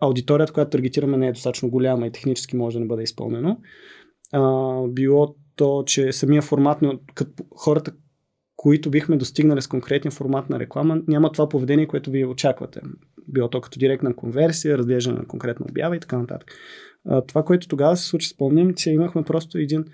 [0.00, 3.58] аудиторията, която таргетираме, не е достатъчно голяма и технически може да не бъде изпълнено.
[4.32, 6.78] А, било то, че самия формат,
[7.14, 7.92] като хората,
[8.62, 12.80] които бихме достигнали с конкретния формат на реклама, няма това поведение, което вие очаквате.
[13.28, 16.52] Било то като директна конверсия, разглеждане на конкретна обява и така нататък.
[17.26, 19.84] Това, което тогава се случи, спомням, че имахме просто един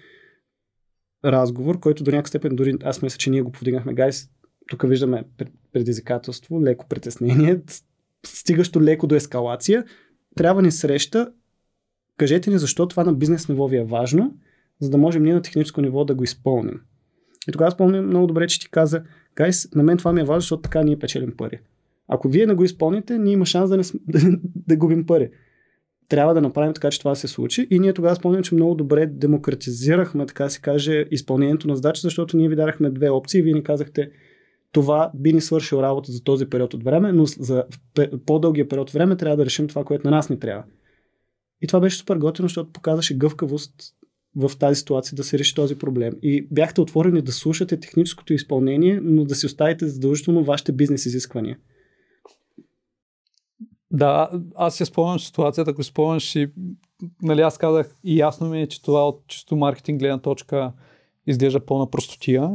[1.24, 4.28] разговор, който до някакъв степен, дори аз мисля, че ние го повдигнахме, гайс,
[4.68, 5.24] тук виждаме
[5.72, 7.60] предизвикателство, леко притеснение,
[8.26, 9.84] стигащо леко до ескалация.
[10.36, 11.32] Трябва ни среща.
[12.16, 14.36] Кажете ни защо това на бизнес ниво ви е важно,
[14.80, 16.80] за да можем ние на техническо ниво да го изпълним.
[17.48, 19.02] И тогава спомням много добре, че ти каза,
[19.36, 21.60] гайс, на мен това ми е важно, защото така ние печелим пари.
[22.08, 25.30] Ако вие не го изпълните, ние има шанс да, не, да, да губим пари.
[26.08, 27.66] Трябва да направим така, че това се случи.
[27.70, 32.36] И ние тогава спомням, че много добре демократизирахме, така се каже, изпълнението на задача, защото
[32.36, 34.10] ние ви дарахме две опции и вие ни казахте,
[34.72, 37.64] това би ни свършил работа за този период от време, но за
[38.26, 40.64] по-дългия период от време трябва да решим това, което на нас ни трябва.
[41.62, 43.74] И това беше супер готино, защото показваше гъвкавост
[44.38, 46.12] в тази ситуация да се реши този проблем.
[46.22, 51.58] И бяхте отворени да слушате техническото изпълнение, но да си оставите задължително вашите бизнес изисквания.
[53.90, 56.48] Да, аз се спомням ситуацията, ако спомняш и
[57.22, 60.72] нали, аз казах и ясно ми е, че това от чисто маркетинг гледна точка
[61.26, 62.50] изглежда пълна простотия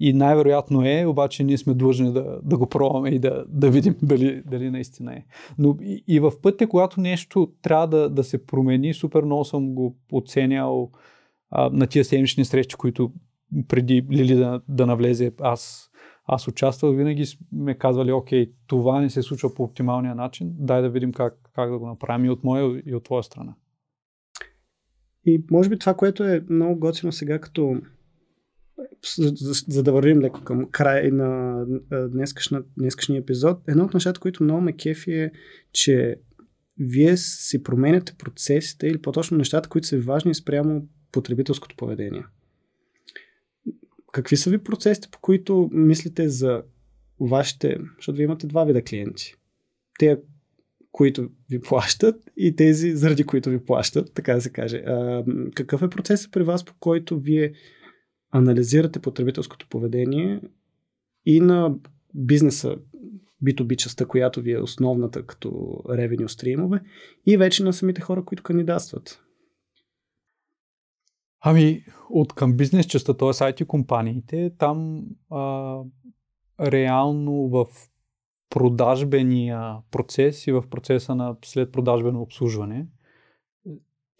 [0.00, 3.96] и най-вероятно е, обаче ние сме длъжни да, да го пробваме и да, да видим
[4.02, 5.24] дали, дали наистина е.
[5.58, 9.74] Но и, и в пътя, когато нещо трябва да, да се промени, супер много съм
[9.74, 10.90] го оценял
[11.50, 13.12] а, на тия седмични срещи, които
[13.68, 15.90] преди Лили да, да навлезе, аз,
[16.24, 20.90] аз участвах, винаги сме казвали, окей, това не се случва по оптималния начин, дай да
[20.90, 23.54] видим как, как да го направим и от моя и от твоя страна.
[25.24, 27.80] И може би това, което е много готино сега като
[29.16, 34.20] за, за, за да вървим леко към край на днескашна, днескашния епизод, едно от нещата,
[34.20, 35.32] които много ме кефи е,
[35.72, 36.16] че
[36.78, 42.24] вие си променяте процесите или по-точно нещата, които са важни спрямо потребителското поведение.
[44.12, 46.62] Какви са ви процесите, по които мислите за
[47.20, 49.34] вашите, защото вие имате два вида клиенти.
[49.98, 50.18] Те,
[50.92, 54.76] които ви плащат и тези, заради които ви плащат, така да се каже.
[54.76, 57.52] А, какъв е процесът при вас, по който вие
[58.30, 60.40] анализирате потребителското поведение
[61.26, 61.74] и на
[62.14, 62.76] бизнеса,
[63.44, 66.80] B2B частта, която ви е основната като ревеню стримове
[67.26, 69.22] и вече на самите хора, които кандидатстват.
[71.40, 73.28] Ами, от към бизнес частта, т.е.
[73.28, 75.78] IT компаниите, там а,
[76.60, 77.66] реално в
[78.50, 82.86] продажбения процес и в процеса на след продажбено обслужване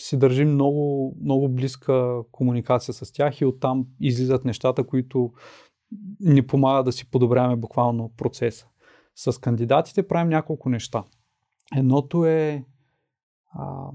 [0.01, 5.33] си държим много, много близка комуникация с тях и оттам излизат нещата, които
[6.21, 8.67] ни помагат да си подобряваме буквално процеса.
[9.15, 11.05] С кандидатите правим няколко неща.
[11.77, 12.65] Едното е
[13.53, 13.91] а,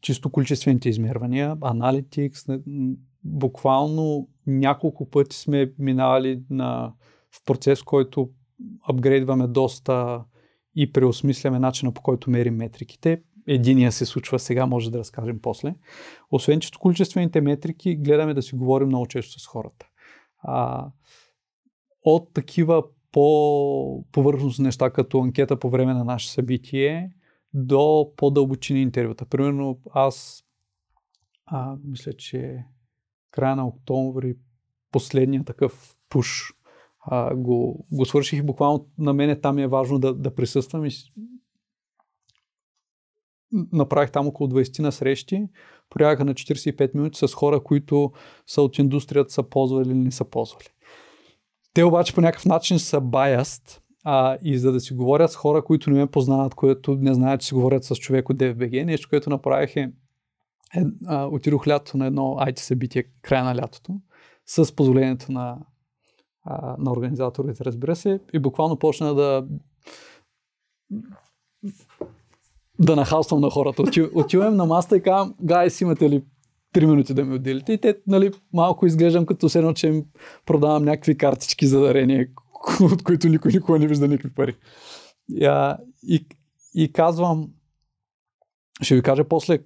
[0.00, 2.44] чисто количествените измервания, аналитикс,
[3.24, 6.92] буквално няколко пъти сме минали на,
[7.34, 8.30] в процес, който
[8.88, 10.24] апгрейдваме доста
[10.76, 15.74] и преосмисляме начина по който мерим метриките единия се случва сега, може да разкажем после.
[16.30, 19.86] Освен чисто количествените метрики, гледаме да си говорим много често с хората.
[20.38, 20.86] А,
[22.04, 22.82] от такива
[23.12, 27.10] по-повърхностни неща, като анкета по време на наше събитие,
[27.54, 29.26] до по-дълбочини интервюта.
[29.26, 30.44] Примерно аз
[31.46, 32.64] а, мисля, че
[33.30, 34.36] края на октомври
[34.92, 36.52] последния такъв пуш
[37.00, 40.90] а, го, го свърших и буквално на мене там е важно да, да присъствам и
[43.52, 45.48] направих там около 20 на срещи,
[45.90, 48.12] порядъка на 45 минути с хора, които
[48.46, 50.66] са от индустрията, са ползвали или не са ползвали.
[51.74, 53.80] Те обаче по някакъв начин са biased
[54.10, 57.40] а, и за да си говорят с хора, които не ме познават, които не знаят,
[57.40, 59.92] че си говорят с човек от DFBG, нещо, което направих е
[60.76, 64.00] е, а, отидох лято на едно IT събитие, края на лятото,
[64.46, 65.58] с позволението на,
[66.44, 69.46] а, на организаторите, разбира се, и буквално почна да
[72.78, 73.82] да нахалствам на хората.
[74.14, 76.24] Отивам на маста и казвам, гайс, имате ли
[76.74, 77.72] 3 минути да ми отделите?
[77.72, 80.04] И те, нали, малко изглеждам като се едно, че им
[80.46, 82.30] продавам някакви картички за дарение,
[82.80, 84.56] от които никой никога не вижда никакви пари.
[85.28, 86.26] И, и,
[86.74, 87.50] и казвам,
[88.82, 89.58] ще ви кажа после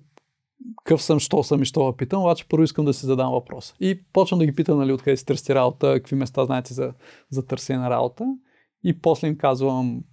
[0.85, 3.75] къв съм, що съм и що питам, обаче първо искам да си задам въпрос.
[3.81, 6.93] И почвам да ги питам, нали, откъде си търси работа, какви места знаете за,
[7.31, 8.37] за търсене на работа.
[8.85, 10.05] И после им казвам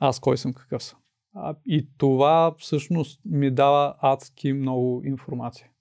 [0.00, 0.98] аз кой съм, какъв съм.
[1.34, 5.71] А, и това всъщност ми дава адски много информация.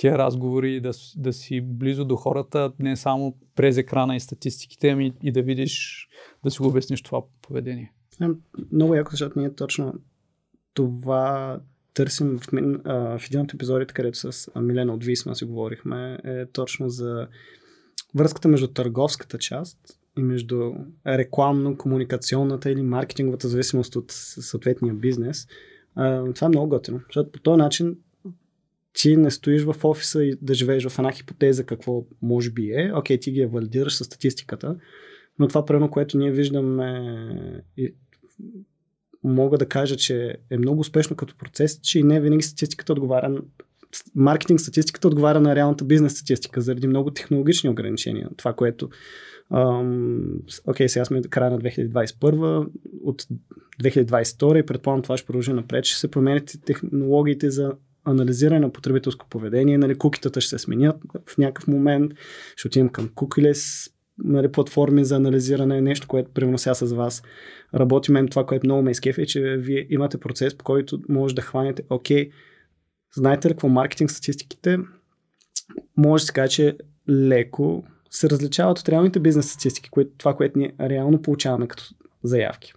[0.00, 5.12] Тия разговори, да, да си близо до хората, не само през екрана и статистиките, ами
[5.22, 6.08] и да видиш,
[6.44, 7.92] да си го обясниш това поведение.
[8.72, 9.94] Много яко, защото ние точно
[10.74, 11.60] това
[11.94, 12.46] търсим в,
[13.18, 17.28] в един от епизодите, където с Милена от Висма си говорихме, е точно за
[18.14, 19.78] връзката между търговската част
[20.18, 20.72] и между
[21.06, 25.46] рекламно-комуникационната или маркетинговата зависимост от съответния бизнес.
[26.34, 27.96] това е много готино, защото по този начин
[28.92, 32.92] ти не стоиш в офиса и да живееш в една хипотеза какво може би е.
[32.94, 34.76] Окей, ти ги я валидираш с статистиката,
[35.38, 37.94] но това, примерно, което ние виждаме и
[39.24, 43.42] мога да кажа, че е много успешно като процес, че и не винаги статистиката отговаря
[44.14, 48.28] маркетинг статистиката отговаря на реалната бизнес статистика заради много технологични ограничения.
[48.36, 48.88] Това, което
[49.52, 49.66] Окей,
[50.66, 52.70] okay, сега сме края на 2021,
[53.04, 53.26] от
[53.82, 57.72] 2022 и предполагам това ще продължи напред, ще се променят технологиите за
[58.10, 60.96] анализиране на потребителско поведение, нали, кукитата ще се сменят
[61.26, 62.12] в някакъв момент,
[62.56, 63.90] ще отидем към кукилес,
[64.24, 67.22] нали, платформи за анализиране, нещо, което примерно сега с вас
[67.74, 68.12] работим.
[68.12, 71.42] Мен това, което много ме изкефи, е, че вие имате процес, по който може да
[71.42, 72.30] хванете, окей,
[73.14, 74.78] знаете ли какво маркетинг статистиките,
[75.96, 76.76] може да се каже, че
[77.08, 81.84] леко се различават от реалните бизнес статистики, което, това, което ние реално получаваме като
[82.22, 82.72] заявки.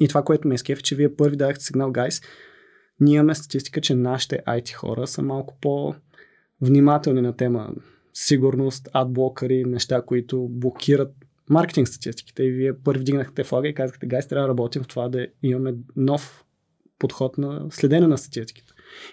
[0.00, 2.22] И това, което ме е че вие първи дадахте сигнал, гайс,
[3.00, 7.70] ние имаме статистика, че нашите IT хора са малко по-внимателни на тема
[8.14, 11.14] сигурност, адблокъри, неща, които блокират
[11.50, 12.42] маркетинг статистиките.
[12.42, 15.74] И вие първи вдигнахте флага и казахте, гайс, трябва да работим в това да имаме
[15.96, 16.44] нов
[16.98, 18.72] подход на следене на статистиките.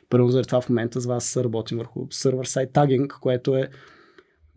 [0.09, 3.69] Първо заради това в момента с вас работим върху сервер сайт тагинг, което е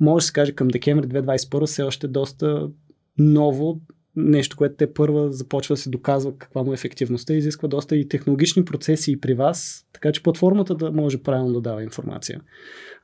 [0.01, 2.71] може да се каже към декември 2021 все още доста
[3.19, 3.81] ново
[4.16, 8.09] нещо, което те първа започва да се доказва каква му е ефективността, изисква доста и
[8.09, 12.40] технологични процеси и при вас, така че платформата да може правилно да дава информация.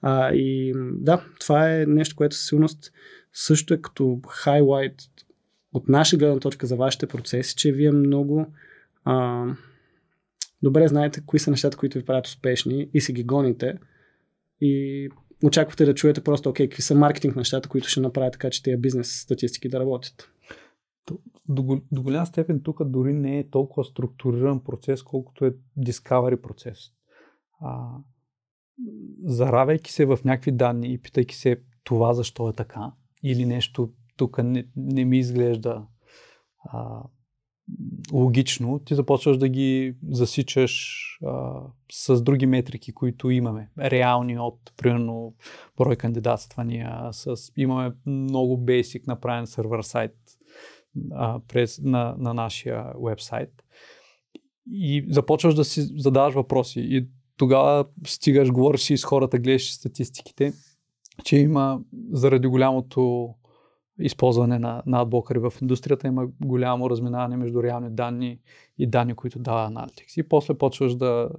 [0.03, 2.92] А, и да, това е нещо, което със сигурност
[3.33, 4.95] също е като хайлайт
[5.73, 8.47] от наша гледна точка за вашите процеси, че вие много
[9.05, 9.47] а,
[10.62, 13.75] добре знаете кои са нещата, които ви правят успешни и си ги гоните
[14.61, 15.09] и
[15.45, 18.77] очаквате да чуете просто, окей, какви са маркетинг нещата, които ще направят така, че тези
[18.77, 20.31] бизнес статистики да работят.
[21.49, 26.79] До, до голяма степен тук дори не е толкова структуриран процес, колкото е discovery процес.
[27.61, 27.88] А,
[29.25, 32.92] заравяйки се в някакви данни и питайки се това защо е така,
[33.23, 35.87] или нещо тук не, не ми изглежда
[36.64, 37.03] а,
[38.12, 43.71] логично, ти започваш да ги засичаш а, с други метрики, които имаме.
[43.79, 45.35] Реални от, примерно,
[45.79, 47.09] брой кандидатствания.
[47.12, 50.14] С, имаме много бейсик направен сервер сайт
[51.13, 53.51] а, през, на, на нашия вебсайт.
[54.71, 56.81] И започваш да си задаваш въпроси.
[56.81, 57.07] И
[57.37, 60.53] тогава стигаш, говориш си с хората, гледаш статистиките,
[61.25, 61.81] че има
[62.13, 63.35] заради голямото
[63.99, 68.39] използване на, на адблокъри в индустрията има голямо разминаване между реални данни
[68.79, 70.21] и данни, които дава Analytics.
[70.21, 71.31] И после почваш да,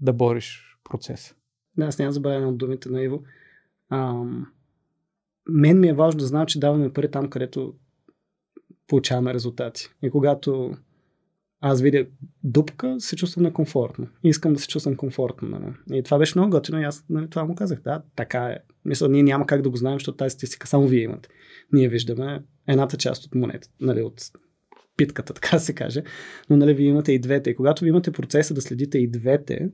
[0.00, 1.34] да бориш процеса.
[1.78, 3.22] Да, аз няма забравяме от думите на Иво.
[3.90, 4.46] Ам,
[5.48, 7.74] мен ми е важно да знам, че даваме пари там, където
[8.90, 9.88] получаваме резултати.
[10.02, 10.74] И когато
[11.60, 12.06] аз видя
[12.44, 14.08] дупка, се чувствам некомфортно.
[14.24, 15.48] Искам да се чувствам комфортно.
[15.48, 15.98] Нали?
[15.98, 17.80] И това беше много готино и аз нали, това му казах.
[17.80, 18.58] Да, така е.
[18.84, 21.28] Мисля, ние няма как да го знаем, защото тази статистика само вие имате.
[21.72, 24.22] Ние виждаме едната част от монетата, нали, от
[24.96, 26.02] питката, така се каже.
[26.50, 27.50] Но нали, вие имате и двете.
[27.50, 29.70] И когато ви имате процеса да следите и двете,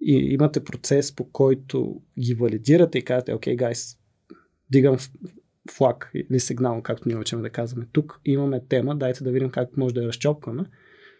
[0.00, 3.96] и имате процес по който ги валидирате и казвате, окей, гайс,
[4.70, 4.96] дигам
[5.70, 7.86] флаг или сигнал, както ние учим да казваме.
[7.92, 10.64] Тук имаме тема, дайте да видим как може да я разчопкаме.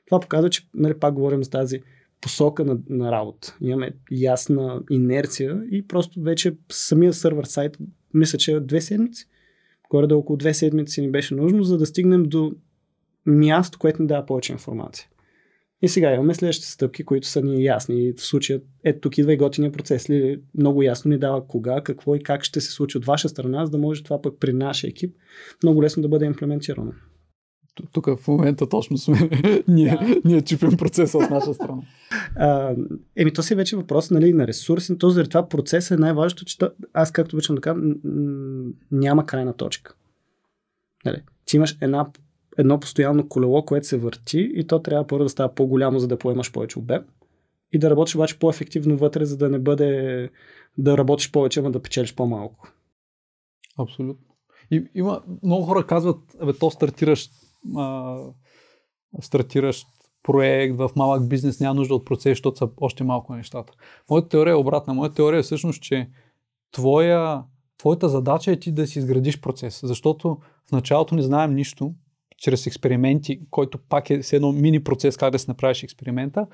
[0.06, 1.82] Това показва, че нали, пак говорим за тази
[2.20, 3.56] посока на, на работа.
[3.60, 7.78] Имаме ясна инерция и просто вече самия сървър сайт,
[8.14, 9.26] мисля, че е две седмици.
[9.90, 12.52] Горе да около две седмици ни беше нужно, за да стигнем до
[13.26, 15.08] място, което ни дава повече информация.
[15.82, 18.08] И сега имаме следващите стъпки, които са ни ясни.
[18.08, 20.10] И в случая, ето тук идва и готиния процес.
[20.10, 23.66] Ли, много ясно ни дава кога, какво и как ще се случи от ваша страна,
[23.66, 25.16] за да може това пък при нашия екип
[25.62, 26.92] много лесно да бъде имплементирано.
[27.92, 29.30] Тук в момента точно сме.
[29.68, 30.20] ние, да.
[30.24, 31.82] ние чипим процеса от наша страна.
[32.36, 32.74] А,
[33.16, 34.98] еми, то си е вече въпрос нали, на ресурси.
[34.98, 36.56] То заради това процес е най-важното, че
[36.92, 37.80] аз, както обичам да кажа,
[38.92, 39.94] няма крайна точка.
[41.04, 42.10] Нали, ти имаш една
[42.58, 46.18] едно постоянно колело, което се върти и то трябва първо да става по-голямо, за да
[46.18, 47.04] поемаш повече обем
[47.72, 50.30] и да работиш обаче по-ефективно вътре, за да не бъде
[50.78, 52.68] да работиш повече, но да печелиш по-малко.
[53.78, 54.26] Абсолютно.
[54.70, 57.30] И, има, много хора казват, абе, то стартираш,
[57.76, 58.16] а,
[59.20, 59.86] стартираш
[60.22, 63.72] проект в малък бизнес, няма нужда от процес, защото са още малко нещата.
[64.10, 64.94] Моята теория е обратна.
[64.94, 66.10] Моята теория е всъщност, че
[66.72, 67.42] твоя,
[67.78, 70.38] твоята задача е ти да си изградиш процес, защото
[70.68, 71.94] в началото не знаем нищо,
[72.40, 76.46] чрез експерименти, който пак е с едно мини процес как да си направиш експеримента,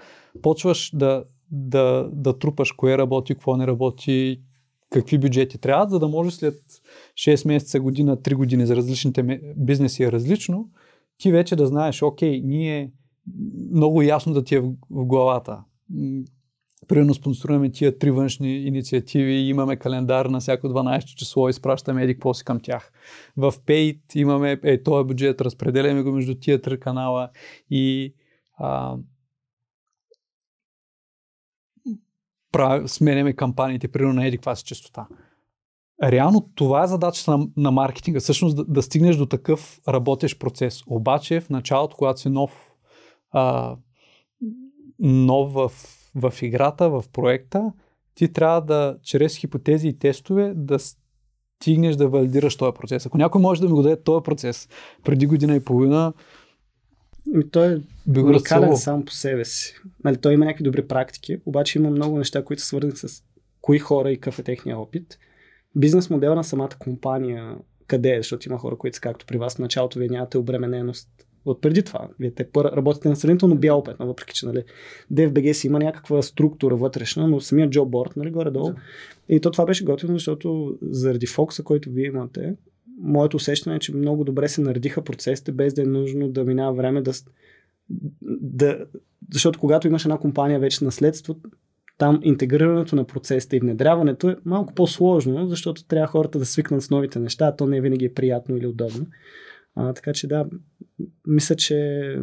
[0.42, 4.40] почваш да, да, да трупаш кое работи, какво не работи,
[4.90, 6.54] какви бюджети трябват, за да може след
[7.14, 10.68] 6 месеца, година, 3 години за различните бизнеси е различно,
[11.18, 12.92] ти вече да знаеш, окей, ние
[13.72, 15.64] много ясно да ти е в главата
[16.88, 22.32] примерно спонсорираме тия три външни инициативи, имаме календар на всяко 12 число, изпращаме еди какво
[22.44, 22.92] към тях.
[23.36, 27.30] В Paid имаме е, този бюджет, разпределяме го между тия три канала
[27.70, 28.14] и
[28.58, 28.96] а,
[32.52, 35.06] прав, сменяме кампаниите, примерно на еди каква си частота.
[36.02, 40.82] Реално това е задачата на, на маркетинга, всъщност да, да стигнеш до такъв работещ процес.
[40.86, 42.72] Обаче в началото, когато си нов,
[43.30, 43.76] а,
[44.98, 45.72] нов в
[46.16, 47.72] в играта, в проекта,
[48.14, 50.78] ти трябва да, чрез хипотези и тестове, да
[51.60, 53.06] стигнеш да валидираш този процес.
[53.06, 54.68] Ако някой може да ми го даде този процес
[55.04, 56.12] преди година и половина,
[57.34, 57.74] и той
[58.16, 59.74] е уникален сам по себе си.
[60.04, 63.22] Нали, той има някакви добри практики, обаче има много неща, които са свързани с
[63.60, 65.18] кои хора и какъв е техния опит.
[65.74, 67.56] Бизнес модела на самата компания
[67.86, 71.08] къде е, защото има хора, които са както при вас в началото, вие нямате обремененост
[71.46, 72.08] от преди това.
[72.20, 74.64] Вие те работите на сравнително бяло петно, въпреки че нали,
[75.12, 78.72] DFBG си има някаква структура вътрешна, но самия джобборд, нали, горе-долу.
[79.28, 82.54] И то това беше готино, защото заради фокуса, който вие имате,
[83.00, 86.74] моето усещане е, че много добре се наредиха процесите, без да е нужно да минава
[86.74, 87.12] време да,
[88.22, 88.86] да
[89.32, 91.36] защото когато имаш една компания вече наследство,
[91.98, 96.90] там интегрирането на процесите и внедряването е малко по-сложно, защото трябва хората да свикнат с
[96.90, 99.06] новите неща, а то не винаги е приятно или удобно.
[99.74, 100.46] А, така че да,
[101.26, 102.20] мисля, че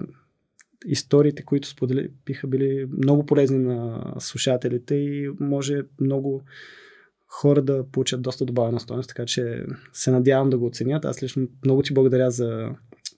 [0.85, 6.43] историите, които сподели, биха били много полезни на слушателите и може много
[7.27, 11.05] хора да получат доста добавена стоеност, така че се надявам да го оценят.
[11.05, 12.69] Аз лично много ти благодаря за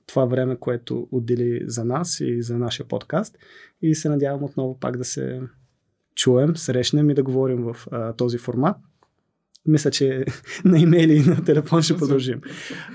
[0.08, 3.38] това време, което отдели за нас и за нашия подкаст
[3.82, 5.42] и се надявам отново пак да се
[6.16, 8.78] чуем, срещнем и да говорим в а, този формат
[9.68, 10.26] мисля, че
[10.66, 12.42] на имейли и на телефон ще продължим.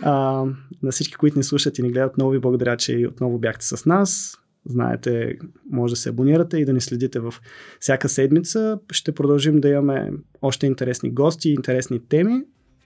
[0.03, 0.45] А,
[0.83, 3.87] на всички, които ни слушат и ни гледат, много ви благодаря, че отново бяхте с
[3.87, 4.37] нас.
[4.67, 5.39] Знаете,
[5.71, 7.35] може да се абонирате и да ни следите в
[7.81, 8.79] всяка седмица.
[8.93, 10.13] Ще продължим да имаме
[10.43, 12.43] още интересни гости и интересни теми.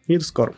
[0.09, 0.53] И до скоро!